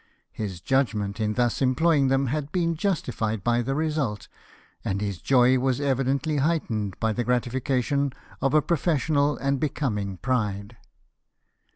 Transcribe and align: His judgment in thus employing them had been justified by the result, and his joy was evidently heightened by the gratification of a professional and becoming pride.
His 0.31 0.61
judgment 0.61 1.19
in 1.19 1.35
thus 1.35 1.61
employing 1.61 2.07
them 2.07 2.25
had 2.25 2.51
been 2.51 2.75
justified 2.75 3.43
by 3.43 3.61
the 3.61 3.75
result, 3.75 4.27
and 4.83 4.99
his 4.99 5.21
joy 5.21 5.59
was 5.59 5.79
evidently 5.79 6.37
heightened 6.37 6.99
by 6.99 7.13
the 7.13 7.23
gratification 7.23 8.11
of 8.41 8.55
a 8.55 8.63
professional 8.63 9.37
and 9.37 9.59
becoming 9.59 10.17
pride. 10.17 10.75